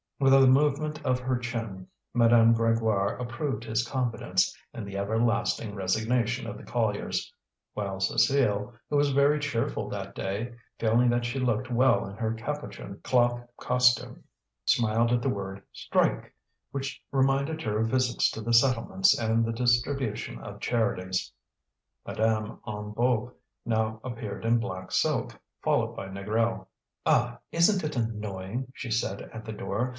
[0.19, 6.45] With a movement of her chin, Madame Grégoire approved his confidence in the everlasting resignation
[6.47, 7.31] of the colliers;
[7.73, 12.33] while Cécile, who was very cheerful that day, feeling that she looked well in her
[12.33, 14.23] capuchin cloth costume,
[14.65, 16.33] smiled at the word "strike,"
[16.71, 21.31] which reminded her of visits to the settlements and the distribution of charities.
[22.05, 23.33] Madame Hennebeau
[23.65, 26.67] now appeared in black silk, followed by Négrel.
[27.07, 27.39] "Ah!
[27.51, 29.89] isn't it annoying!" she said, at the door.